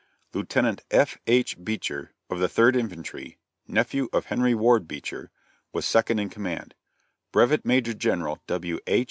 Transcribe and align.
Lieutenant 0.33 0.81
F.H. 0.89 1.63
Beecher, 1.63 2.11
of 2.27 2.39
the 2.39 2.49
Third 2.49 2.75
Infantry, 2.75 3.37
nephew 3.67 4.09
of 4.11 4.25
Henry 4.25 4.55
Ward 4.55 4.87
Beecher, 4.87 5.29
was 5.73 5.85
second 5.85 6.17
in 6.17 6.27
command; 6.27 6.73
Brevet 7.31 7.65
Major 7.67 7.93
General 7.93 8.41
W.H. 8.47 8.99